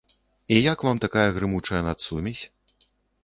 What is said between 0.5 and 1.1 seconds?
І як вам